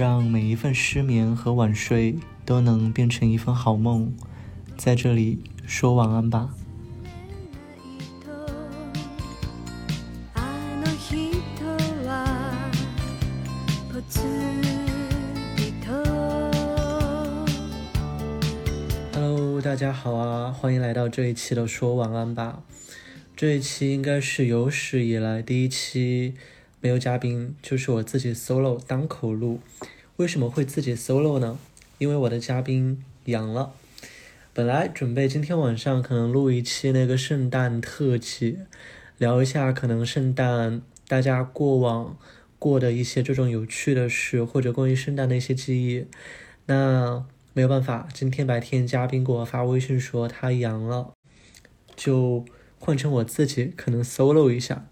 [0.00, 2.16] 让每一份失眠和晚睡
[2.46, 4.14] 都能变成一份好梦，
[4.76, 6.59] 在这里说晚安吧。
[20.60, 22.62] 欢迎来到这一期的说晚安吧。
[23.34, 26.34] 这一期应该是有史以来第一期。
[26.82, 29.60] 没有嘉宾，就是我自己 solo 单口录。
[30.16, 31.58] 为什么会自己 solo 呢？
[31.96, 33.72] 因为我的嘉宾阳了。
[34.52, 38.58] 本来准备今天晚上可能录一期那个圣诞特辑，
[39.16, 42.18] 聊一下可能圣诞大家过往
[42.58, 46.04] 过的一些这种有趣的事，或者关于圣诞的一些记忆。
[46.66, 51.14] 那没有办法，今天白天嘉宾给我发微信说他阳了，
[51.96, 52.44] 就
[52.78, 54.86] 换成我自己可能 solo 一下。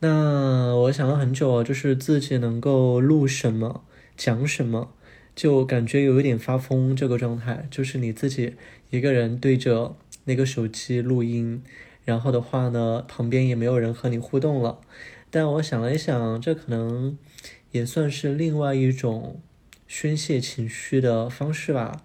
[0.00, 4.92] 那我想了很久，就是自己能够录什么，讲什么，
[5.34, 8.56] 就感觉有一点发疯这个状态，就是你自己
[8.90, 11.62] 一个人对着那个手机录音，
[12.04, 14.80] 然后的话呢，旁边也没有人和你互动了。
[15.30, 17.16] 但我想了一想，这可能
[17.70, 19.40] 也算是另外一种
[19.90, 22.04] 宣泄情绪的方式吧。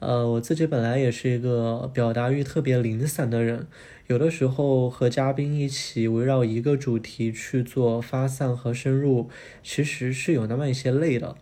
[0.00, 3.68] 呃，我自己本来也是一个表达欲特别零散的人，
[4.08, 9.30] 有的时候和嘉宾一起围绕一个主题去做发散和深入，
[9.62, 11.36] 其实是有那么一些累的。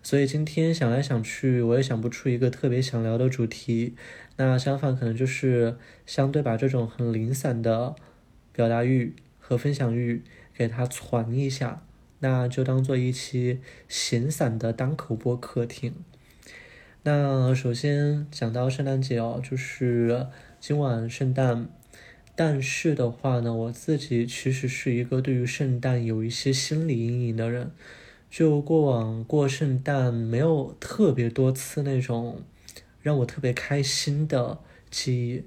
[0.00, 3.96] 所以今天想来想去，我也想不出一个特别想聊的主题。
[4.36, 5.76] 那相反，可能就是
[6.06, 7.96] 相对把这种很零散的
[8.52, 10.22] 表达欲和分享欲
[10.54, 11.82] 给它传一下，
[12.22, 15.92] 那就当做一期闲散的单口播客听。
[17.02, 20.28] 那首先讲到圣诞节哦，就是
[20.60, 21.66] 今晚圣诞，
[22.36, 27.72] 但是的话呢，我自己其实是一个对于圣诞有一些心理阴影的人，
[28.30, 32.42] 就过往过圣诞没有特别多次那种
[33.00, 35.44] 让我特别开心的记忆，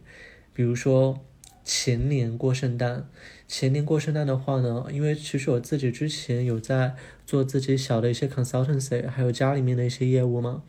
[0.53, 1.21] 比如说
[1.65, 3.09] 前年过圣诞，
[3.47, 6.95] 前年过圣诞的话呢，因为其实我自己之前有在
[7.25, 10.61] 做自己小的一些 consultancy，还有家里面的一些业务嘛。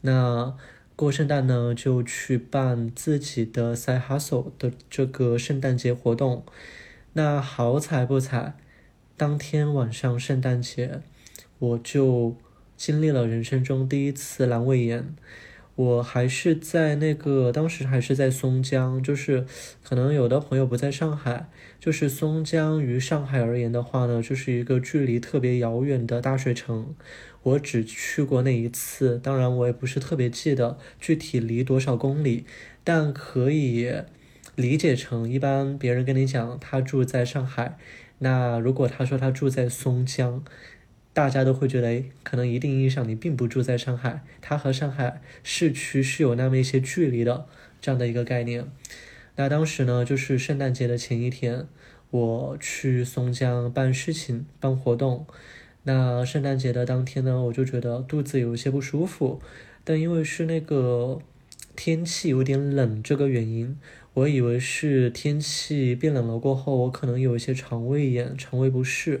[0.00, 0.56] 那
[0.96, 6.44] 过圣诞呢，就去办自己的 side hustle 的这个圣诞节活动。
[7.12, 8.54] 那好彩不彩，
[9.16, 11.00] 当天晚上圣诞节，
[11.60, 12.36] 我就
[12.76, 15.14] 经历了人生中第一次阑尾炎。
[15.76, 19.44] 我还是在那个当时还是在松江，就是
[19.82, 21.48] 可能有的朋友不在上海，
[21.80, 26.94] 就是松江于上海而言的话呢，就是一个距离特别遥远的大水城。
[27.42, 32.44] 我只去过那一次，当然我也不是特别记得具体离多少公里，
[32.84, 33.92] 但可以
[34.54, 37.76] 理解成一般别人跟你讲他住在上海，
[38.20, 40.44] 那如果他说他住在松江。
[41.14, 47.46] 大家都会觉得，哎，可能一定意义上你并不住在上海，它和上海市区是有那么一些距离的
[47.80, 48.66] 这样的一个概念。
[49.36, 51.66] 那当时呢，就是圣诞节的前一天，
[52.10, 55.24] 我去松江办事情、办活动。
[55.84, 59.40] 那圣诞节的当天呢，我就觉得肚子有一些不舒服，
[59.84, 61.20] 但因为是那个
[61.76, 63.78] 天气有点冷这个原因。
[64.14, 69.20] 我以为是天气变冷了过后，我可能有一些肠胃炎、肠胃不适，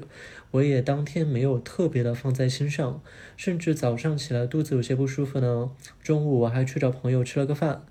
[0.54, 3.02] 我也当天没有特别的放在心上，
[3.36, 5.72] 甚至早上起来肚子有些不舒服呢。
[6.00, 7.84] 中午我还去找朋友吃了个饭，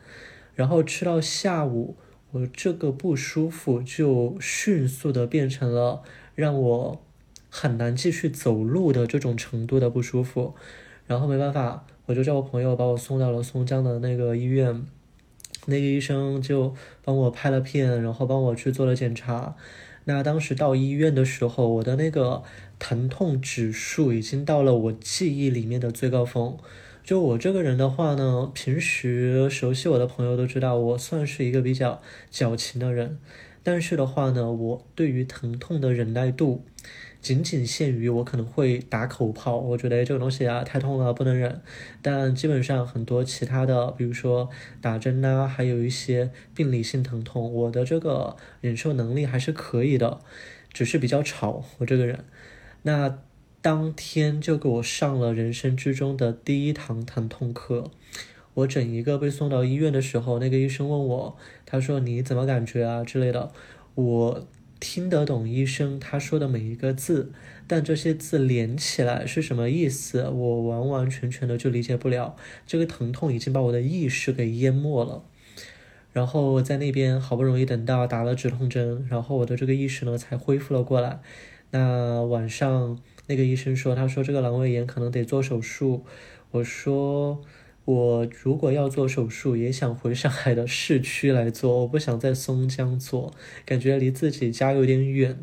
[0.55, 1.97] 然后吃到下午，
[2.31, 6.03] 我这个不舒服就迅速的变成了
[6.35, 7.01] 让我
[7.49, 10.55] 很难继续走路的这种程度的不舒服，
[11.05, 14.85] 然后没办法，我就叫我朋友把我送到了松江的那个医院。
[15.65, 16.73] 那个医生就
[17.03, 19.55] 帮我拍了片，然后帮我去做了检查。
[20.05, 22.43] 那当时到医院的时候，我的那个
[22.77, 26.57] 疼痛指数已经到了我记忆里面的最高峰。
[27.03, 33.19] 就我这个人的话呢，平时熟悉我的朋友都知道，我算是一个比较矫情的人。
[33.61, 36.65] 但是的话呢，我对于疼痛的忍耐度。
[37.23, 41.61] 仅仅限于我可能会打口炮，我觉得这个东西啊太痛了，不能忍。
[42.01, 44.49] 但基本上很多其他的，比如说
[44.81, 50.19] 打针呐，还有一些病理性疼痛，我的这个忍受能力还是可以的，
[50.73, 51.63] 只是比较吵。
[51.77, 52.25] 我这个人，
[52.81, 53.17] 那
[53.61, 57.89] 当天就给我上了人生之中的第一堂疼痛课。
[58.55, 63.53] 我整一个被送到医院的时候，那个医生问我，他说你怎么感觉啊之类的，
[63.95, 64.45] 我。
[64.83, 67.31] 听得懂医生他说的每一个字，
[67.65, 72.35] 但这些字连起来是什么意思，我完完全全的就理解不了。
[72.67, 75.23] 这个疼痛已经把我的意识给淹没了。
[76.11, 81.21] 然后在那边好不容易等到打了止痛针，然后我的这个意识呢才恢复了过来。
[81.71, 86.05] 那晚上那个医生说，他说这个阑尾炎可能得做手术。
[86.51, 87.41] 我说
[87.85, 93.33] 我如果要做手术，也想回上海的市区来做， 我不想在松江做，
[93.65, 95.37] 感觉离自己家有点远。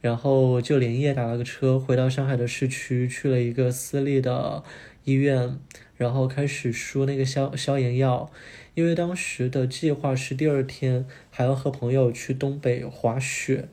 [0.00, 4.64] 然后就连夜打了个车回到上海的市区，去了一个私立的
[5.04, 5.58] 医院，
[5.98, 8.30] 然后开始输那个消消炎药。
[8.74, 13.68] 因为当时的计划是第二天还要和朋友去东北滑雪，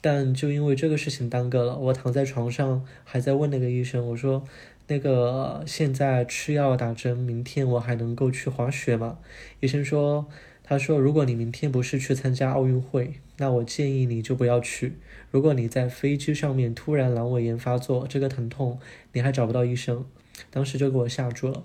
[0.00, 1.78] 但就因为这个事情耽搁了。
[1.78, 4.44] 我躺在床上还在问那个医生，我说
[4.90, 9.18] ：“那个现在吃药打针，明天我还能够去滑雪吗？”
[9.60, 10.28] 医生说
[10.62, 14.98] ：“他说如果你明天不是去参加奥运会，那我建议你就不要去。
[15.30, 18.78] 如果你在飞机上面突然阑尾炎发作，这个疼痛
[19.14, 20.04] 你还找不到医生。”
[20.50, 21.62] 当时就给我吓住了，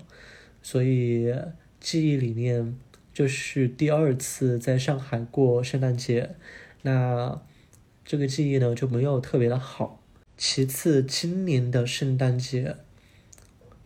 [0.62, 1.34] 所以。
[1.78, 2.74] 记忆里面，
[3.12, 6.34] 这是第二次在上海过圣诞节，
[6.82, 7.40] 那
[8.04, 10.02] 这个记忆呢就没有特别的好。
[10.36, 12.76] 其次，今年的圣诞节，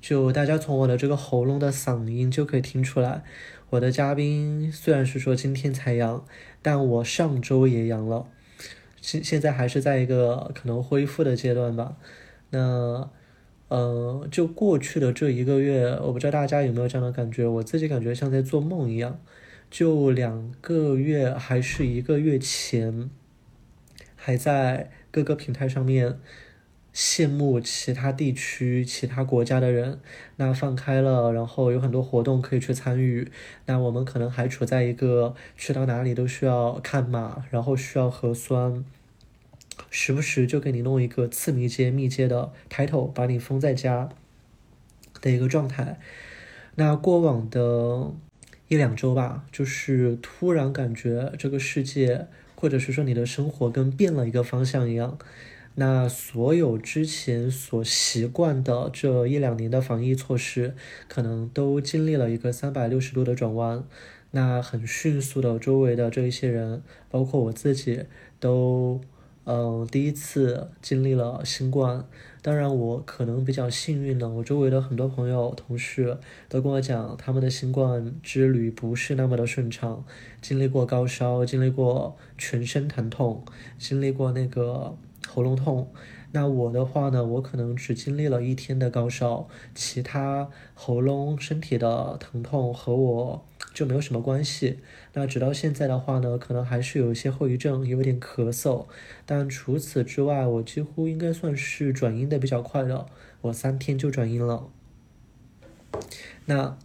[0.01, 3.23] 就大家从我的这个喉咙的嗓音就可以听出来，
[3.71, 6.25] 我的嘉宾虽然是说今天才阳，
[6.63, 8.27] 但我上周也阳了，
[9.01, 11.97] 现现在还是在一个可能恢复的阶段吧。
[12.51, 13.11] 那。
[13.71, 19.21] 呃，就过去的这一个月，我不知道大家有没有这样的感觉，我自己感觉像在做梦一样。
[19.71, 23.09] 就两个月还是一个月前，
[24.17, 26.19] 还在各个平台上面
[26.95, 30.01] 羡慕其他地区、其他国家的人，
[30.37, 33.31] 那放开了，然后有很多活动可以去参与。
[33.67, 38.85] 那我们可能还处在一个去到哪里都需要看码，然后需要核酸。
[39.89, 44.11] 时不时就给你弄一个次密接、密接的抬头，把你封在家
[45.23, 45.99] 的一个状态。
[46.75, 48.13] 那过往的
[48.69, 55.19] 一两周吧，就是突然感觉这个世界，或者是说你的生活跟变了一个方向一样。
[55.75, 60.75] 那所有之前所习惯的这一两年的防疫措施，
[61.09, 63.85] 可能都经历了一个三百六十度的转弯。
[64.33, 68.05] 那很迅速的，周围的这一些人，包括我自己，
[68.39, 69.01] 都。
[69.45, 72.07] 嗯，第一次经历了新冠，
[72.41, 74.29] 当然我可能比较幸运呢。
[74.29, 76.19] 我周围的很多朋友、同事
[76.49, 80.05] 都跟我讲，他们的新冠之旅不是那么的顺畅，
[80.41, 83.43] 经历过高烧，经历过全身疼痛，
[83.77, 84.95] 经历过那个
[85.31, 85.93] 喉咙痛。
[86.33, 93.47] 那我的话呢，我可能只经历了一天的高烧，其他喉咙、身体的疼痛和我。
[93.73, 94.81] 就没有什么关系。
[95.13, 98.87] 那直到现在的话呢，可能还是有一些后遗症，有点咳嗽。
[99.25, 103.07] 但除此之外，我几乎应该算是转阴的比较快的，
[103.43, 104.69] 我三天就转阴了。
[106.47, 106.77] 那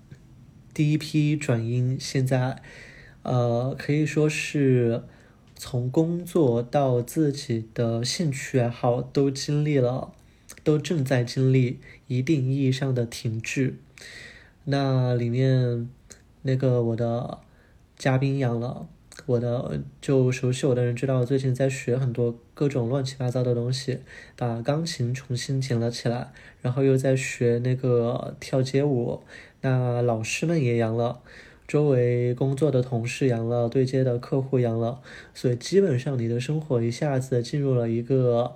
[0.75, 2.61] 第一批转阴，现在
[3.23, 5.03] 呃可以说是
[5.55, 10.11] 从工作到自己的兴趣爱好都经历了，
[10.63, 13.75] 都正在经历一定意义上的停滞。
[14.65, 15.89] 那里面。
[16.47, 17.39] 那个我的
[17.97, 18.87] 嘉宾阳了，
[19.25, 24.01] 我的就熟悉我的人知道，最近在学很多各种乱七八糟的东西，
[24.35, 26.31] 把钢琴重新捡了起来，
[26.61, 29.23] 然后又在学那个跳街舞。
[29.61, 31.23] 那老师们也阳了，
[31.67, 35.01] 周围工作的同事阳了，对接的客户阳了，
[35.33, 38.55] 所以基本上你的生活一下子进入了一个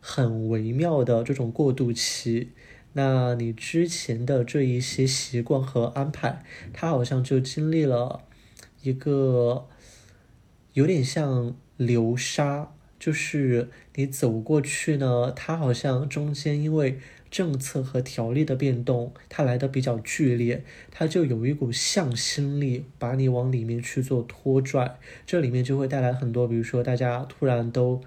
[0.00, 2.50] 很微妙的这种过渡期。
[2.94, 6.42] 那你之前的这一些习惯和安排，
[6.72, 8.22] 它好像就经历了
[8.82, 9.68] 一个
[10.72, 16.98] 有点像流沙，就是你走过去呢，它好像中间因为
[17.30, 28.00] 政策和条例的变动，它来的比较剧烈，它就有一股向心力把你往里面去做拖拽，这里面就会带来很多，比如说大家突然都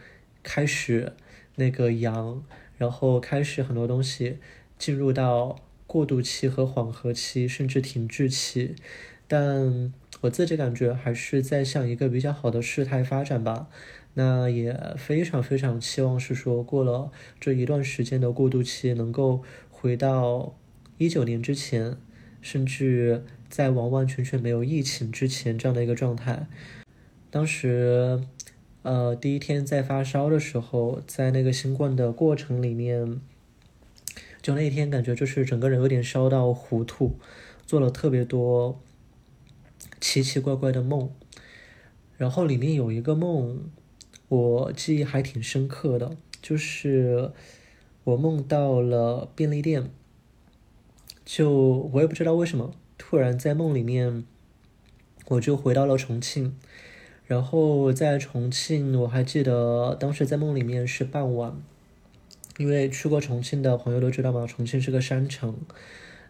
[0.44, 1.14] 开始
[1.56, 2.44] 那个阳，
[2.78, 4.38] 然后开始很多东西。
[4.80, 8.74] 进入到过渡期和缓和期，甚至停滞期，
[9.28, 13.68] 但我自己感觉还是在向一个比较好的事态发展吧。
[14.14, 20.56] 那也非常非常期望是说，过了这一段时间的过渡期，能够回到
[20.98, 21.98] 一九年之前，
[22.42, 26.48] 甚至在完完全全没有疫情之前这样的一个状态。
[27.30, 28.22] 当时，
[28.84, 33.22] 呃，第一天在发烧的时候，在那个新冠的过程里面。
[34.42, 37.20] 就那一天，感觉就是整个人有点烧到糊涂，
[37.68, 38.82] 做了特别多
[40.00, 41.12] 奇奇怪怪的梦。
[42.18, 43.70] 然后里面有一个梦，
[44.32, 47.34] 我记忆还挺深刻的，就是
[48.06, 49.92] 我梦到了便利店，
[51.26, 51.52] 就
[51.92, 54.24] 我也不知道为什么，突然在梦里面，
[55.28, 56.56] 我就回到了重庆。
[57.26, 61.62] 然后在重庆，我还记得当时在梦里面是傍晚，
[62.58, 65.58] 因为去过重庆的朋友都知道嘛，重庆是个山城。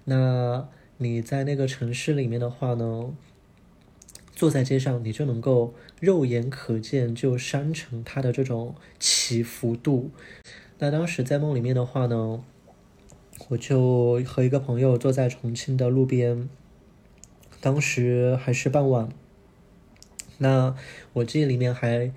[0.05, 0.67] 那
[0.97, 3.13] 你在那个城市里面的话呢，
[4.41, 10.09] 坐在街上，你就能够肉眼可见就山城它的这种起伏度。
[10.79, 12.43] 那当时在梦里面的话呢，
[13.49, 16.49] 我就和一个朋友坐在重庆的路边，
[17.59, 19.09] 当时还是傍晚。
[20.39, 20.75] 那
[21.13, 22.11] 我记忆里面还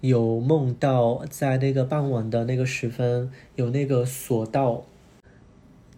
[0.00, 4.84] 有梦到，在那个傍晚的那个时分，有那个索道，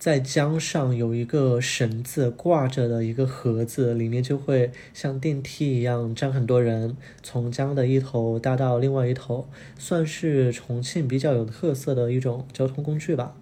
[0.00, 9.46] 在江上有一个绳子挂着的一个盒子，里面就会像电梯一样站很多人，从江的一头搭到另外一头，
[9.78, 13.34] 算是重庆比较有特色的一种交通工具吧。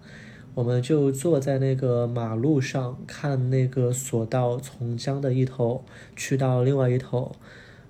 [0.53, 5.85] 我们就坐在那个马路上看那个索道从江的一头
[6.17, 7.33] 去到另外一头。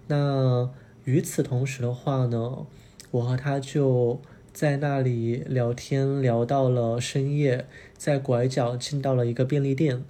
[0.06, 0.70] 那
[1.06, 2.68] 与此同时的话呢，
[3.10, 4.22] 我和他就
[4.54, 7.66] 在那里聊天，聊到了深夜，
[7.98, 10.04] 在拐角进到了一个便利店。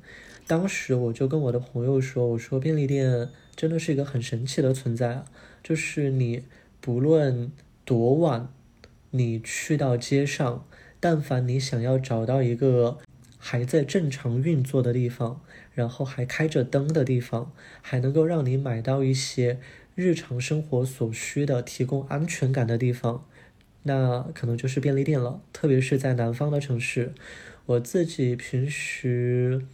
[0.48, 5.26] 当时我就跟我的朋友说：“我说便利店真的是一个很神奇的存在啊，
[5.62, 6.44] 就是你
[6.82, 7.52] 不论
[7.86, 8.50] 多晚，
[9.12, 10.66] 你去到街上，
[11.00, 12.98] 但凡你想要找到一个
[13.38, 15.42] 还在正常运作的地方，
[15.74, 19.60] 然后还开着灯的地方，还能够让你买到一些。”
[19.96, 23.26] 日常生活所需的、提供安全感的地方，
[23.90, 25.42] 那可能就是便利店了。
[25.52, 27.12] 特别是在南方的城市，
[27.66, 29.66] 我自己平时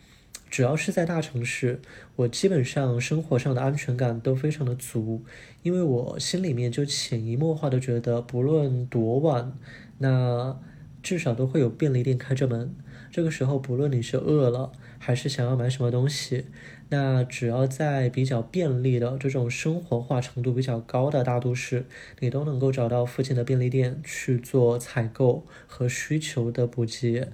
[0.50, 1.82] 只要是在大城市，
[2.16, 5.26] 我基本上生活上的安全感都非常的足，
[5.64, 9.52] 因为我心里面就潜移默化的觉得，不论多晚，
[9.98, 10.58] 那
[11.04, 12.74] 至少都会有便利店开着门。
[13.12, 14.72] 这个时候，不论你是饿了，
[15.06, 16.46] 还是想要买什么东西。
[16.90, 21.86] 那只要在比较便利的这种生活化程度比较高的大都市，
[22.20, 27.28] 你都能够找到附近的便利店去做采购和需求的补给。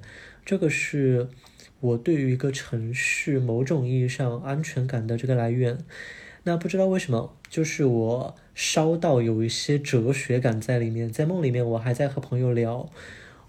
[0.46, 1.30] 这个是
[1.80, 5.78] 我对于一个城市某种意义上安全感的这个来源。
[6.44, 11.10] 那不知道为什么，就是我烧到有一些哲学感在里面。
[11.10, 12.90] 在梦里面，我还在和朋友聊。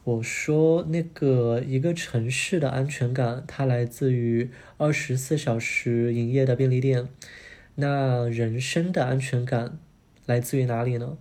[0.05, 7.07] 我说，那个一个城市的安全感，它来自于二十四小时营业的便利店。
[7.77, 9.79] 那人生的安全感
[10.27, 11.17] 来自于哪里呢？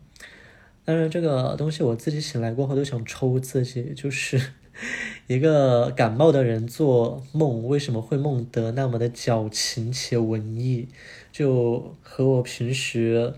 [0.84, 3.94] 当然，这个东西我自己醒来过后都想抽自己。
[3.96, 4.42] 就是
[5.28, 10.88] 一个感冒的人做梦，为什么会梦得那么的矫情且文艺？
[11.32, 13.36] 就和我平时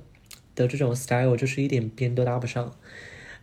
[0.56, 2.74] 的这种 style 就是一点边都搭不上。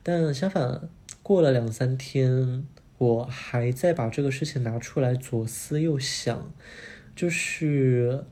[0.03, 0.89] 但相反。
[1.31, 2.67] 过了两三天，
[2.99, 6.53] 我还在把这个事情拿出来左思右想，
[7.15, 8.25] 就是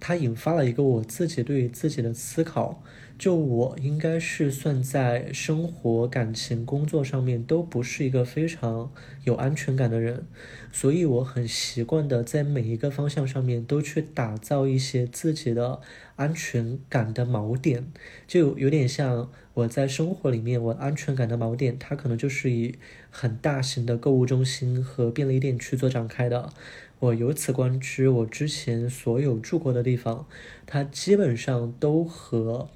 [0.00, 2.82] 它引发了一个我自己对于自己的思考。
[3.16, 10.26] 就我应该是算在生活、感情、工作上面都不是一个非常有安全感的人，
[10.72, 15.80] 所以我很习惯的在每一个方向上面都去打造一些自己的
[16.22, 17.84] 安全感的锚点，
[18.28, 22.76] 就有点像我在生活里面我安全感的锚点，它可能就是以
[23.10, 26.52] 很大型的购物中心和便利店去做展开的。
[27.00, 30.26] 我由此观之，我之前所有住过的地方，
[30.64, 32.68] 它基本上都和。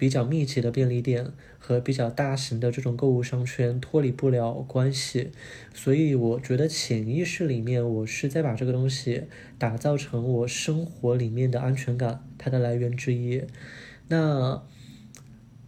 [0.00, 1.32] 比较密集的便利店
[1.68, 5.32] 和比较大型的这种购物商圈脱离不了关系，
[5.74, 9.24] 所以我觉得潜意识里面我是在把这个东西
[9.58, 13.42] 打造成我生活里面的安全感，它的来源之一。
[14.08, 14.62] 那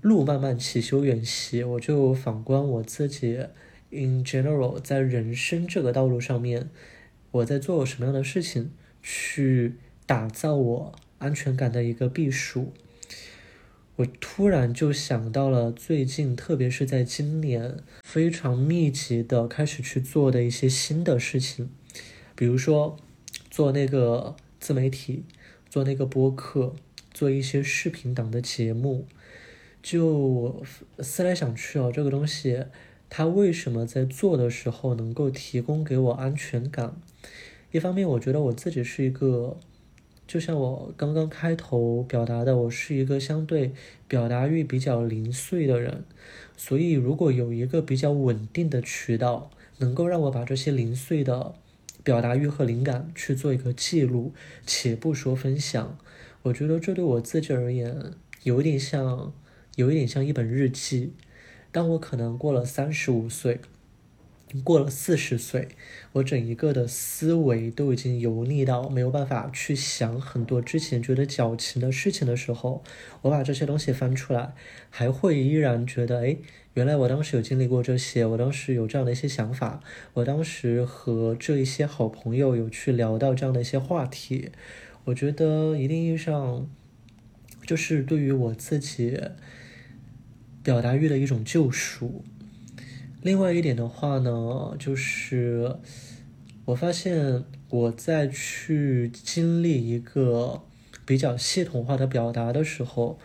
[0.00, 3.38] 路漫漫其修远兮，我就反观我自己
[3.90, 6.70] ，in general，在人生这个道路上面，
[7.30, 8.70] 我在做什么样的事情
[9.02, 9.74] 去
[10.06, 12.72] 打造我安全感的一个避暑。
[14.00, 21.68] 我突然就想到了最近，特别是在今年非常密集的开始去做的一些新的事情，
[22.34, 22.96] 比如说
[23.50, 25.24] 做那个自媒体，
[25.68, 26.74] 做那个播客，
[27.12, 29.06] 做一些视频档的节目。
[29.82, 30.62] 就
[31.00, 32.64] 思来想去哦，这个东西
[33.10, 36.96] 它为什么在做的时候能够提供给我安全感？
[37.70, 39.58] 一方面，我觉得我自己是一个。
[40.30, 43.72] 就像我刚刚开头表达的，我是一个相对
[44.06, 46.04] 表达欲比较零碎的人，
[46.56, 51.56] 所以如果有一个比较稳定的渠道，能够让我把这些零碎的
[52.04, 54.32] 表达欲和灵感去做一个记录，
[54.64, 55.98] 且不说分享，
[56.42, 58.12] 我觉得这对我自己而言，
[58.44, 59.32] 有点像，
[59.74, 61.12] 有一点像一本日记。
[61.72, 63.58] 当我可能过了三十五岁。
[64.64, 65.68] 过了四十岁，
[66.12, 72.82] 我整一个的思维都已经油腻到没有办法去想很多之前觉得矫情的事情的时候，
[73.22, 74.54] 我把这些东西翻出来，
[74.90, 76.36] 还会依然觉得，哎，
[76.74, 79.80] 原来我当时有经历过这些，我当时有这样的一些想法，
[80.14, 84.50] 我当时和这一些好朋友有去聊到这样的一些话题，
[85.04, 86.68] 我觉得一定意义上，
[87.64, 89.16] 就是对于我自己
[90.64, 92.24] 表达欲的一种救赎。
[93.22, 95.76] 另外一点的话呢，就是
[96.64, 100.62] 我发现我在去经历一个
[101.04, 103.18] 比较系统化的表达的时候，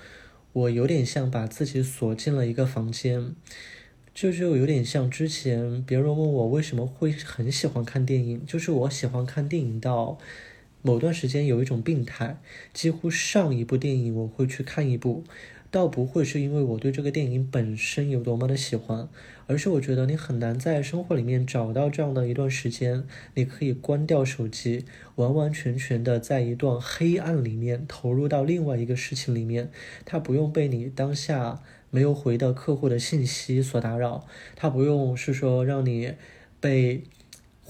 [0.51, 3.33] 我有点像把自己锁进了一个房间，
[4.13, 10.17] 就就有点像之前别人问我为什么会很喜欢看电影，就是我喜欢看电影到
[10.81, 12.41] 某段时间有一种病态，
[12.73, 15.23] 几乎上一部电影我会去看一部。
[15.75, 19.09] 倒不会是因为我对这个电影本身有多么的喜欢，
[19.45, 23.03] 而是我觉得你很难在生活里面找到这样的一段时间，
[23.33, 29.69] 你可以关掉手机，完完全全的在一段黑暗里面投入到另外一个事情里面，
[30.05, 36.13] 它不用被你当下没有回的客户的信息所打扰，它不用是说让你
[36.61, 37.03] 被。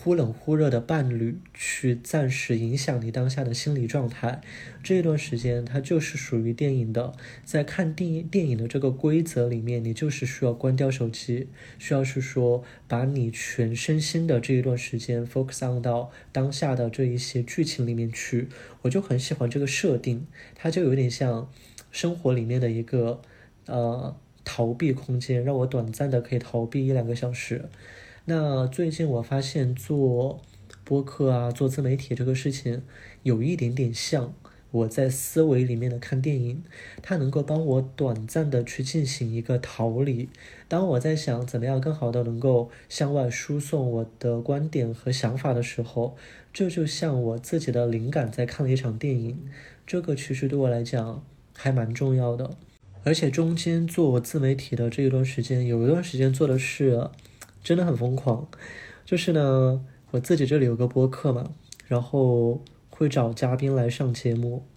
[0.06, 4.40] 忽冷忽热的伴侣去暂时影响你当下的心理状态，
[4.84, 7.12] 这一段时间它就是属于电影的。
[7.44, 18.48] 在看电影电影的这个规则里面，你就是需要关掉手机，需要是说把你全身心的这一段时间 focus on 到当下的这一些剧情里面去。
[18.84, 21.50] 我就很喜欢这个设定，它就有点像
[21.90, 23.22] 生活里面的一个
[23.66, 27.66] 呃逃避空间，让我短暂的可以逃避一两个小时。
[28.28, 30.42] 那最近我发现做
[30.84, 32.82] 播客啊，做自媒体这个事情，
[33.22, 34.34] 有一点点像
[34.72, 36.64] 我在思维里面的看电影，
[37.04, 40.28] 它能够帮我短暂的去进行一个逃离。
[40.68, 46.18] 当我在想怎么样更好的能够向外输送我的观点和想法的时候，
[46.52, 49.38] 这就像我自己的灵感在看了一场电影。
[49.86, 51.24] 这个其实对我来讲
[51.56, 52.58] 还蛮重要的，
[53.04, 57.12] 而且中间做自媒体的这一段时间，有一段时间做的是。
[57.66, 58.48] 真的很疯狂，
[59.06, 61.56] 就是呢，我自己这里有个播客嘛，
[61.88, 64.68] 然后会找嘉宾来上节目。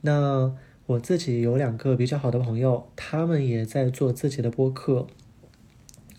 [0.00, 0.56] 那
[0.86, 5.06] 我自己有两个比较好的朋友，他们也在做自己的播客，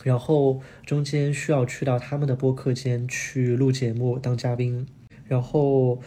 [0.03, 4.85] 然后中间需要去到他们的播客间去录节目当嘉宾。
[5.25, 5.99] 然后，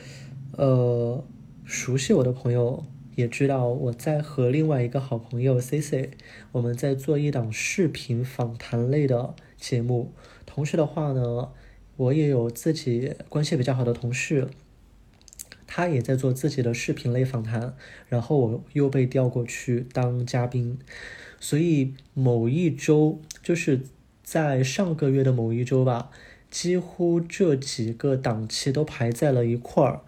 [0.52, 1.24] 呃，
[1.64, 2.84] 熟悉我的朋友
[3.16, 6.12] 也知道我在和另外一个好朋友 C C，
[6.52, 9.34] 我们在做一档视频访谈类的。
[9.59, 10.12] 节目，
[10.47, 11.51] 同时的话呢，
[11.97, 14.49] 我也有自己关系比较好的同事，
[15.66, 17.75] 他也在做自己的视频类访谈，
[18.09, 20.79] 然后我又被调过去当嘉宾，
[21.40, 23.83] 所以某一周就是
[24.23, 26.11] 在上个月的某一周吧，
[26.51, 30.03] 几乎这几个档期都排在了一块儿，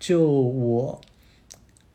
[0.00, 1.00] 就我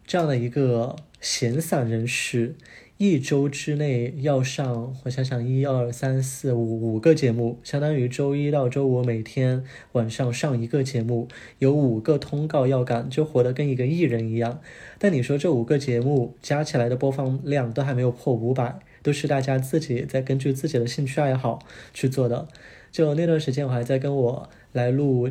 [0.06, 2.56] 这样的一个闲散人士。
[3.02, 14.62] 一周之内要上，我想想，一二三四五五个节目，相当于周一到周五每天晚上上一个节目，有五个通告要赶，就活得跟一个艺人一样。
[15.00, 21.58] 但你说这五个节目加起来的播放量都还没有破五百，都是大家自己在根据自己的兴趣爱好
[21.96, 22.48] 去做的。
[22.92, 25.28] 就那段时间，我还在跟我来录。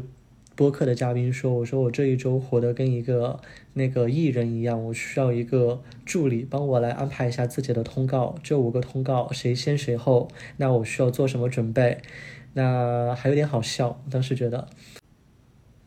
[0.57, 3.41] 播客的嘉宾说：“我说我这一周活得跟一个
[3.75, 8.35] 那个艺人一样，我需要一个助理帮我来安排一下自己的通告。
[8.43, 10.29] 这五个通告谁先谁后？
[10.57, 11.99] 那我需要做什么准备？
[12.55, 14.69] 那还有点好笑，当时觉得。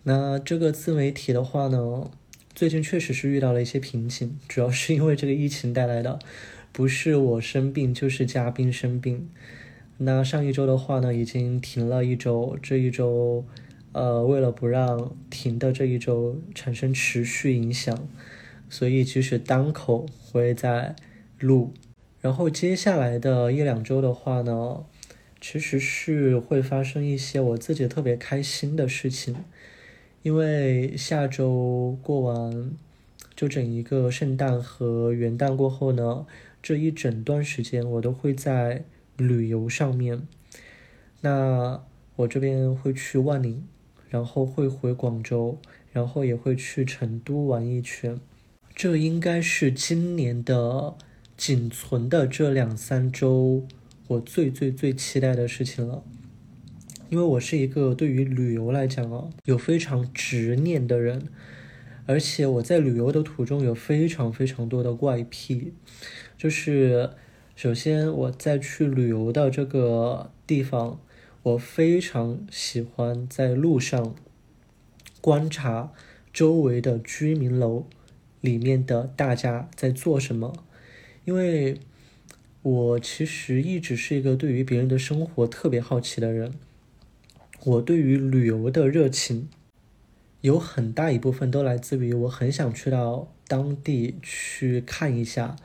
[0.03, 2.09] 那这个自媒体的话呢，
[2.55, 6.19] 最近确实是遇到了一些瓶颈，主要是因为这个疫情带来的，
[6.71, 9.29] 不是我生病就是嘉宾生病。
[9.97, 13.45] 那上一周的话呢，已经停了一周，这一周。”
[13.93, 18.07] 呃，为了不让停的这一周产生持续影响，
[18.67, 20.95] 所以即使单口我也在
[21.39, 21.71] 录，
[22.19, 24.83] 然后接下来的一两周的话呢，
[25.39, 29.35] 其实是会发生一些我自己特别开心的事情，
[30.23, 32.71] 因为下周过完
[33.35, 36.25] 就整一个圣诞和元旦过后呢，
[36.63, 38.85] 这一整段时间我都会在
[39.17, 40.27] 旅游上面，
[41.21, 41.83] 那
[42.15, 43.63] 我这边会去万宁。
[44.13, 45.57] 然后会回广州，
[45.91, 48.19] 然后也会去成都玩一圈。
[48.75, 50.93] 这应该是今年的
[51.35, 53.65] 仅存的这两三周
[54.09, 56.03] 我最最最期待的事情了。
[57.09, 61.29] 因为我是一个对于旅游来讲啊有非常执念的人，
[62.05, 65.73] 而且我在旅游的途中有非常非常多的怪癖，
[66.37, 67.09] 就是。
[67.55, 70.99] 首先，我在去旅游的这个地方，
[71.43, 74.15] 我非常喜欢在路上
[75.19, 75.91] 观察
[76.31, 77.85] 周围的居民楼
[78.39, 80.53] 里面的大家在做什么，
[81.25, 81.79] 因为
[82.61, 86.53] 我其实一直是一个对于别人的生活特别好奇的人。
[87.65, 89.49] 我对于旅游的热情，
[90.39, 95.57] 有很大一部分都来自于我很想去到当地去看一下，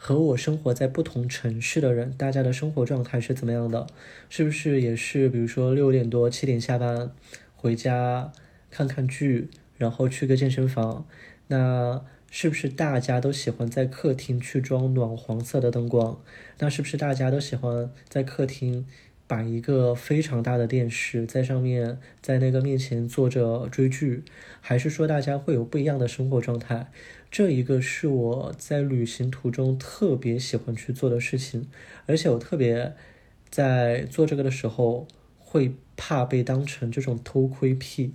[0.00, 3.86] 和我生活在不同城市的人，大家的生活状态是怎么样的？
[4.30, 7.10] 是不是也是比如说六点多七点下班
[7.56, 8.32] 回家
[8.70, 11.04] 看看剧，然后去个健身房？
[11.48, 16.20] 那是不是大家都喜欢在客厅去装暖黄色的灯光？
[16.60, 18.86] 那是不是大家都喜欢在客厅？
[19.26, 24.22] 摆一个非常大的电视在上面，在那个面前坐着追剧，
[24.62, 26.90] 还是说大家会有不一样的生活状态？
[27.30, 31.68] 这一个是我在旅行途中特别喜欢去做的事情，
[32.06, 32.94] 而且我特别
[33.50, 35.06] 在做这个的时候。
[35.50, 38.12] 会怕被当成这种偷窥癖，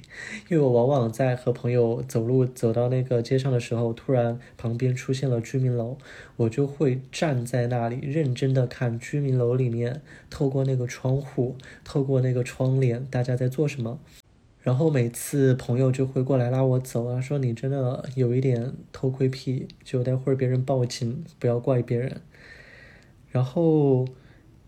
[0.50, 5.98] 因为我往往在和朋友走路走到那个街上的时候，突然旁边出现了居民楼，
[6.36, 14.00] 我就会站在那里认真的看居民楼里面，透过那个窗户，透过那个窗帘，大家在做什么。
[14.64, 22.22] 然后每次朋友就会过来拉我走啊，说你真的有一点偷窥癖，就待会儿别人报警，不要怪别人。
[23.30, 24.08] 然后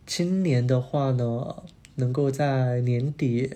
[0.06, 1.64] 今年的话呢？
[1.98, 3.52] 能够在年底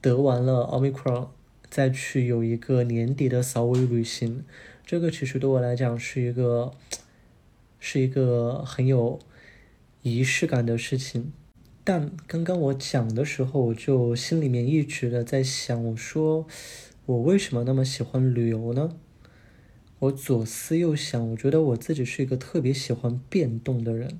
[0.00, 1.28] 得完了奥密克戎，
[1.70, 4.42] 再去有一个年底的扫尾旅行，
[4.84, 6.72] 这个其实对我来讲是一个
[7.78, 9.20] 是一个很有
[10.02, 11.32] 仪式感的事情。
[11.86, 16.44] 但刚刚我讲的时候，我就心里面一直的在想，我说
[17.04, 18.96] 我为什么那么喜欢旅游呢？
[20.00, 24.18] 我左思右想，我觉得我自己是一个特别喜欢变动的人，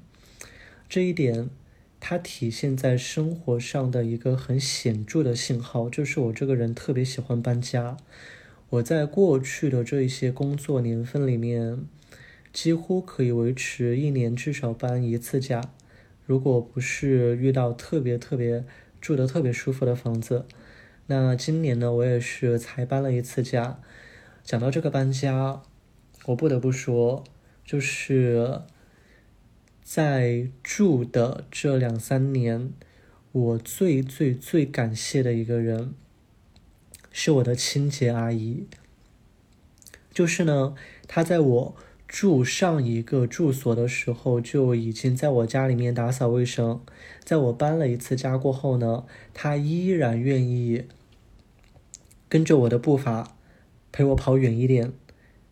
[0.89, 1.51] 这一点。
[1.99, 7.97] 它体现在生活上的一个很显著的信号，就是我这个人特别喜欢搬家。
[8.69, 11.81] 我在过去的这一些工作年份里面，
[12.53, 15.73] 几乎可以维持一年至少搬一次家。
[16.27, 18.65] 如果不是遇到特别特别
[19.01, 20.45] 住的特别舒服的房子，
[21.07, 23.81] 那今年呢，我也是才搬了一次家。
[24.45, 25.63] 讲到这个搬家，
[26.27, 27.25] 我不得不说，
[27.65, 28.61] 就是。
[29.89, 32.73] 在住的这两三年，
[33.31, 35.95] 我最最最感谢的一个人，
[37.13, 38.67] 是我的清洁阿姨。
[40.13, 40.75] 就是呢，
[41.07, 41.77] 她在我
[42.09, 46.81] 住上一个住所的时候，就已经在我家里面打扫卫生。
[47.25, 50.85] 在我搬了一次家过后呢，她依然愿意
[52.29, 53.37] 跟着我的步伐，
[53.91, 54.93] 陪我跑远一点，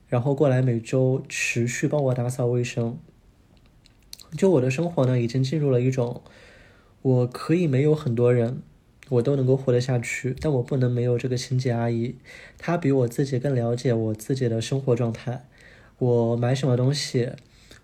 [0.06, 2.96] 然后过来每周持续帮我打扫卫生。
[4.36, 6.22] 就我的生活呢，已经进入了一种，
[7.02, 8.62] 我可以没有很多人，
[9.08, 12.14] 我都能够活得下去，但我不能没有这个清洁阿姨，
[12.58, 15.44] 她比我自己更了解我自己的生活状态。
[15.98, 17.30] 我买什么东西，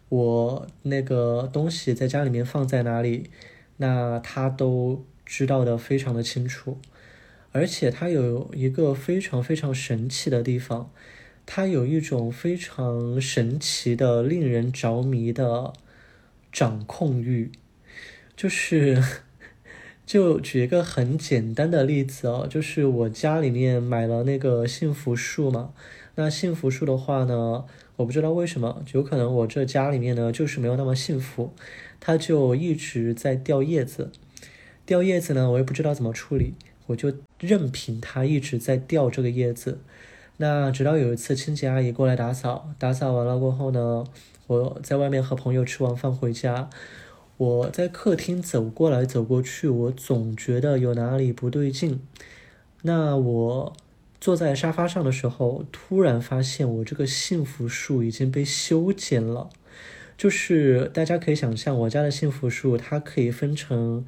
[0.08, 3.30] 我那个东西在家里面放在哪里，
[3.76, 6.78] 那他都知道的非常的清楚。
[7.52, 10.90] 而且她有一个非常非常神奇的地方，
[11.44, 15.72] 她有一种非常神奇的、令人着迷的。
[16.52, 17.52] 掌控欲，
[18.36, 19.00] 就是，
[20.04, 25.72] 就举一个很简单的例子哦，就是我家里面买了那个幸福树嘛，
[26.16, 27.64] 那幸福树的话呢，
[28.00, 31.52] 我不知道为什么，有可能我这家里面呢就是没有那么幸福，
[32.00, 34.10] 它就一直在掉叶子，
[34.86, 36.54] 掉叶子呢，我也不知道怎么处理，
[36.86, 39.80] 我就任凭它一直在掉这个叶子，
[40.38, 44.04] 那直到有一次清洁阿姨过来打扫，打扫完了过后呢。
[44.46, 46.70] 我在外面和朋友吃完饭回家，
[47.36, 52.00] 我在客厅走过来走过去，我总觉得有哪里不对劲。
[52.82, 53.76] 那我
[54.20, 59.48] 坐在沙发上的时候，突然发现我这个幸福树已经被修剪了。
[60.18, 64.04] 就是大家可以想象，我家的幸福树它可以分成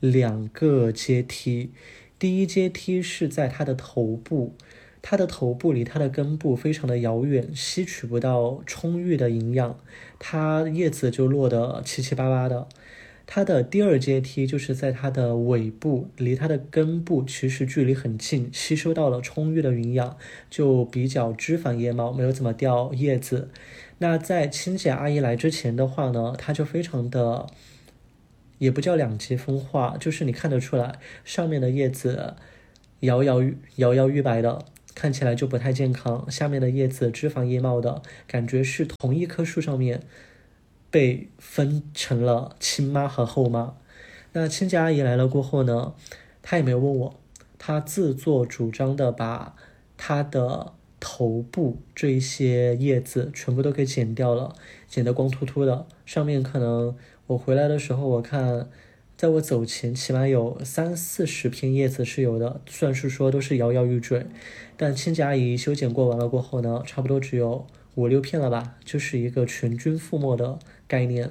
[0.00, 1.72] 两个阶梯，
[2.18, 4.54] 第一阶梯是在它的头部。
[5.02, 9.78] 它的头部离它的根部非常的遥远，吸取不到充裕的营养，
[10.18, 12.68] 它叶子就落得七七八八的。
[13.32, 20.16] 它的第二阶梯就是在它的尾部，离它的根部其实距离很近，吸收到了充裕的营养，
[20.50, 23.48] 就比较枝繁叶茂，没有怎么掉叶子。
[23.98, 27.46] 那在清洁阿姨来之前的话呢，它就非常的，
[28.58, 32.34] 也不叫两极分化，就是你看得出来上面的叶子
[32.98, 33.40] 摇摇
[33.76, 34.64] 摇摇欲摆的。
[34.92, 40.02] 看起来就不太健康，下面的叶子枝繁叶茂的感觉是同一棵树上面
[40.90, 43.74] 被分成了亲妈和后妈。
[44.32, 45.94] 那亲家阿姨来了过后呢，
[46.42, 47.20] 她也没有问我，
[47.58, 49.54] 她自作主张的把
[49.96, 54.54] 她的头部这一些叶子全部都给剪掉了，
[54.88, 56.96] 剪得光秃秃的，上面可能
[57.28, 58.68] 我回来的时候我看。
[59.16, 64.24] 在我走前，起码有三四十片叶子是有的，算是说都是摇摇欲坠。
[64.78, 70.58] 但亲家阿姨修剪过完了过后呢，差不多只有五六片了吧，就是一个全军覆没的
[70.90, 71.30] 概念。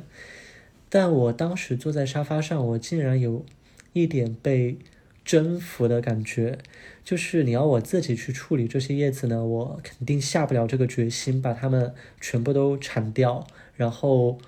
[0.87, 3.45] 但我当时坐在沙发上，我竟然有
[3.93, 4.77] 一点被
[5.23, 6.57] 征服的感觉，
[7.03, 13.45] 就是你要我自己去处理这些叶子呢，我肯定下不了这个决心，把它们全部都铲掉，
[13.75, 14.39] 然后。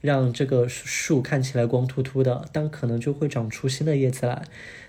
[0.00, 4.44] 让这个树看起来光秃秃的，但可能就会长出新的叶子来。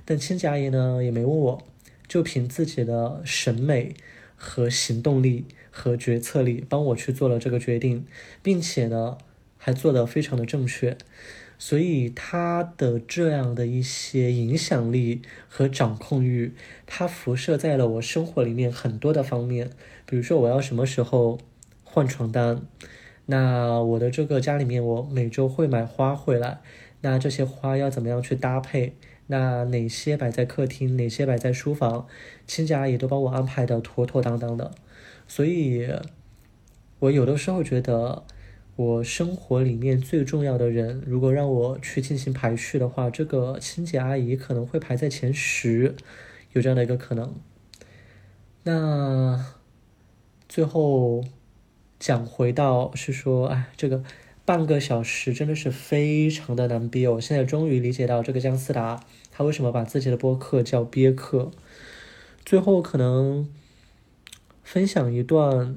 [0.06, 1.64] 但亲家爷呢也没问我，
[2.08, 3.96] 就凭自己的审美
[4.36, 8.06] 和行动力和决策力帮我去做了这个决定，
[8.44, 9.18] 并且呢
[9.60, 10.98] 还做得非常的正确。
[11.60, 16.54] 所以他的这样的一些影响力和掌控欲，
[16.88, 19.70] 它辐射在了我生活里面很多的方面。
[20.06, 21.38] 比如说我要什么时候
[21.84, 22.62] 换床单。
[23.26, 26.62] 那我的这个家里面，我每周会买花回来。
[27.02, 28.96] 那这些花要怎么样去搭配？
[29.28, 32.08] 那哪些摆在客厅，哪些摆在书房？
[32.48, 34.72] 亲家也都帮我安排的妥妥当当的。
[35.28, 35.88] 所以，
[37.00, 38.24] 我有的时候觉得，
[38.80, 45.96] 我生活里面最重要的人，如果让我去进行排序的话，这个清洁阿姨可能会排在前十，
[46.54, 47.36] 有这样的一个可能。
[48.64, 49.54] 那
[50.48, 51.24] 最后。
[52.00, 54.02] 讲回到是说，哎，这个
[54.46, 57.10] 半个小时真的是非常的难憋。
[57.10, 61.52] 我现在终于理解到这个姜思达他为什么把自己的播客叫憋客。
[62.46, 63.50] 最后可能
[64.64, 65.76] 分享一段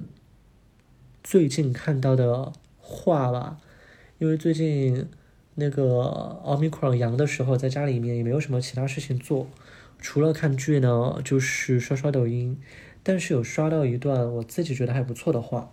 [1.25, 2.53] 最近看到的
[2.93, 3.57] 话吧，
[4.19, 5.09] 因为最近
[5.57, 9.49] 那个奥密克戎阳的时候，在家里面也没有什么其他事情做，
[9.99, 12.61] 除了看剧呢，就是刷刷抖音。
[13.03, 15.73] 但是有刷到一段我自己觉得还不错的话。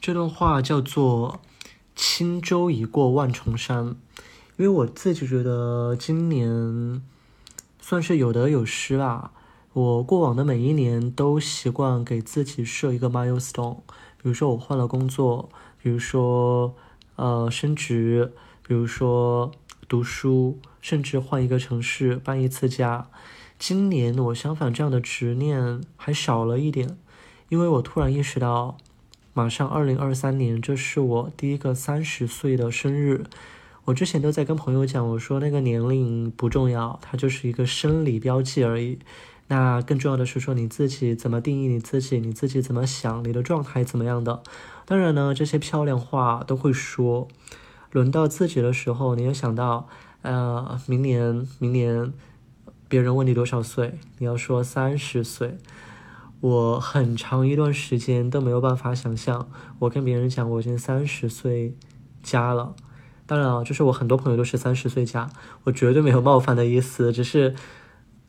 [0.00, 1.40] 这段话叫做
[1.94, 3.94] “轻舟已过万重山”，
[4.58, 7.00] 因为我自己觉得今年
[7.80, 9.30] 算是有得有失吧。
[9.72, 13.76] 我过往的每一年都习惯给自己设一个 milestone，
[14.16, 15.48] 比如说我换了工作，
[15.86, 16.74] 比如说
[17.14, 18.32] 呃升职，
[18.66, 19.52] 比如说
[19.86, 23.06] 读书，甚至换一个城市搬一次家。
[23.56, 26.98] 今年我相反这样的执念还少了一点，
[27.50, 28.76] 因为我突然意识到。
[29.32, 33.22] 马上二零二三年，这是我第一个三十岁的生日。
[33.84, 38.98] 我之前都在跟朋友讲，我说那个年龄不重要，它就是一个生理标记而已。
[39.48, 44.42] 那更重要的是说你自己怎么定义你自己，你自己怎么想，你的状态怎么样的。
[44.84, 47.28] 当然呢，这些漂亮话都会说。
[47.92, 49.88] 轮到自己的时候，你要想到，
[50.20, 52.12] 呃，明年，明年，
[52.88, 55.56] 别人问你多少岁，你要说三十岁。
[56.40, 61.74] 我很长一段时间都没有办法想象，我跟别人讲我已经三十岁
[62.22, 62.74] 加了。
[63.24, 65.30] 当然啊，就是我很多朋友都是三十岁加，
[65.64, 67.54] 我绝对没有冒犯的意思，只是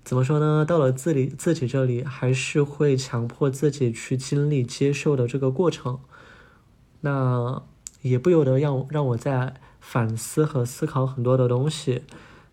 [0.07, 0.63] 怎么说呢？
[0.63, 5.99] 到了自己自己这里，还是会强迫自己去经历接受的这个过程。
[7.01, 7.61] 那
[8.03, 12.03] 也不由得让让我在反思和思考很多的东西。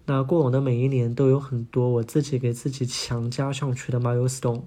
[0.07, 4.65] 那过往的每一年都有很多我自己给自己强加上去的 milestone。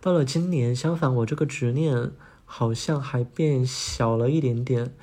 [0.00, 2.12] 到了今年，相反，我这个执念
[2.44, 4.94] 好像还变小了一点点。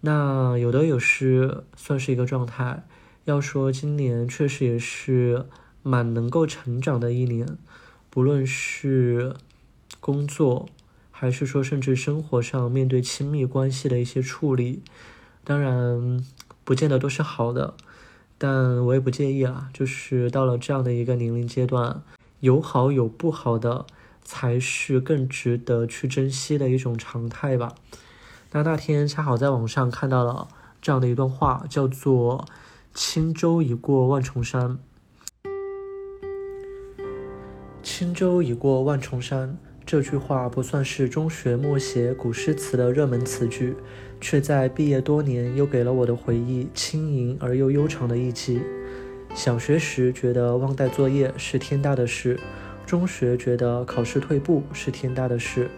[0.00, 2.88] 那有的有失，算是一个状态。
[3.26, 5.46] 要说今年确实也是
[5.82, 7.58] 蛮能够成长的一年，
[8.10, 9.34] 不论是
[10.00, 10.68] 工作，
[11.10, 14.82] 还是说甚至生活上面对亲密关系的一些处理，
[15.44, 16.24] 当然
[16.64, 17.74] 不见得都是好的，
[18.38, 19.68] 但我也不介意啊。
[19.72, 22.02] 就是到了这样的一个年龄阶段，
[22.40, 23.86] 有好有不好的。
[24.24, 27.74] 才是更值得去珍惜的一种常态吧。
[28.52, 30.46] 那那天恰好在网上看到了
[30.80, 32.46] 这样的一段话，叫做
[32.94, 34.78] “轻舟已过万重山”。
[38.02, 43.76] 轻舟已过万重山这句话不算是中学默写古诗词的热门词句，
[44.20, 48.60] 却在毕业多年又给了我的回忆轻盈而又悠长的一击。
[49.36, 52.36] 小学时觉得忘带作业是天大的事。
[52.84, 55.70] 中学觉得考试退步是天大的事，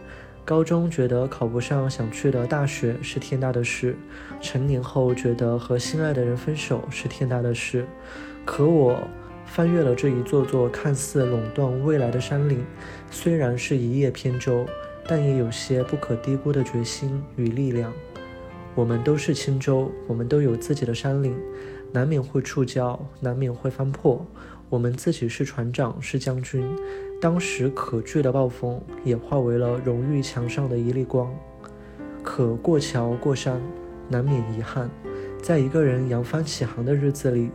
[0.46, 3.94] 高中觉得考不上想去的大学是天大的事，
[4.40, 7.84] 成年后觉得和心爱的人分手是天大的事。
[8.46, 8.98] 可我
[9.54, 12.66] 翻越了这一座座看似垄断未来的山岭，
[13.08, 14.66] 虽然是一叶扁舟，
[15.06, 17.92] 但也有些不可低估的决心与力量。
[18.74, 21.36] 我们都是轻舟，我们都有自己的山岭，
[21.92, 24.26] 难免会触礁，难免会翻破。
[24.68, 26.68] 我们自己是船长，是将军，
[27.20, 31.32] 当时可惧的暴风也化为了荣誉墙上的一粒光。
[32.24, 33.60] 可过桥过山，
[34.08, 34.90] 难免遗憾。
[35.40, 37.50] 在一个人扬帆起航的日子里，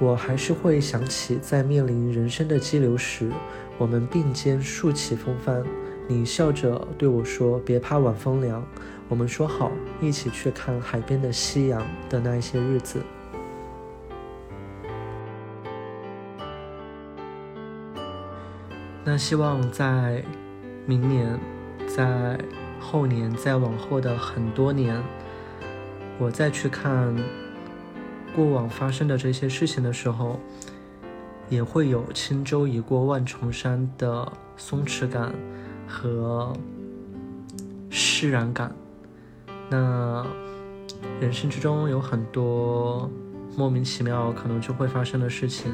[0.00, 3.30] 我还是会想起，在面临人生的激流时，
[3.76, 5.64] 我们并肩竖起风帆。
[6.06, 8.64] 你笑着对我说：“别怕晚风凉。”
[9.10, 13.02] 我们说好一起去看海边的夕阳的那一些日子。
[19.04, 20.22] 那希望在
[20.86, 21.40] 明年，
[21.86, 22.38] 在
[22.78, 25.02] 后年，在往后的很多年。
[26.18, 27.16] 我再去看
[28.38, 30.38] 过往发生的这些事情的时候，
[31.48, 35.34] 也会有轻舟已过万重山的松弛感
[35.88, 36.52] 和
[37.90, 38.72] 释然感。
[39.68, 40.24] 那
[41.20, 43.10] 人生之中有很多
[43.56, 45.72] 莫名其妙可能就会发生的事情，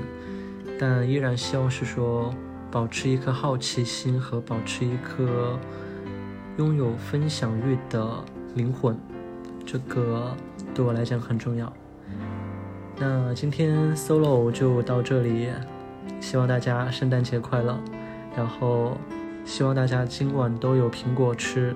[0.81, 2.33] 但依然希望是说
[2.70, 5.59] 保持一颗好奇心和保持一颗
[6.57, 8.24] 拥有分享欲的
[8.55, 8.98] 灵魂。
[9.66, 10.35] 这个
[10.74, 11.70] 对我来讲很重要。
[12.96, 15.48] 那今天 solo 就到这里，
[16.20, 17.78] 希望大家圣诞节快乐，
[18.37, 18.96] 然后
[19.44, 21.74] 希望大家今晚都有苹果吃。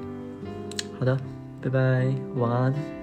[0.99, 1.19] 好的，
[1.61, 2.98] 拜拜，晚安。